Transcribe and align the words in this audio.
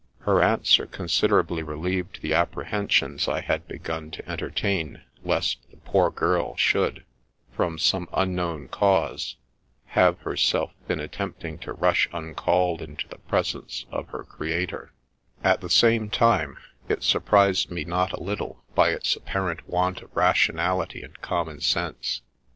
Her 0.21 0.41
answer 0.41 0.87
considerably 0.87 1.61
relieved 1.61 2.23
the 2.23 2.33
apprehensions 2.33 3.27
I 3.27 3.41
had 3.41 3.67
begun 3.67 4.09
to 4.09 4.27
entertain 4.27 5.03
lest 5.23 5.59
the 5.69 5.77
poor 5.77 6.09
girl 6.09 6.55
should, 6.55 7.05
from 7.55 7.77
some 7.77 8.09
unknown 8.11 8.67
cause, 8.67 9.35
have 9.93 10.17
herself 10.21 10.71
been 10.87 10.99
attempting 10.99 11.59
to 11.59 11.73
rush 11.73 12.09
uncalled 12.13 12.81
into 12.81 13.07
the 13.09 13.19
presence 13.19 13.85
of 13.91 14.07
her 14.07 14.23
Creator; 14.23 14.91
at 15.43 15.61
the 15.61 15.69
same 15.69 16.09
time, 16.09 16.57
it 16.89 17.03
surprised 17.03 17.69
me 17.69 17.85
not 17.85 18.11
a 18.11 18.19
little 18.23 18.63
by 18.73 18.89
its 18.89 19.15
apparent 19.15 19.69
want 19.69 20.01
of 20.01 20.09
rationality 20.15 21.03
and 21.03 21.21
common 21.21 21.61
sense. 21.61 22.23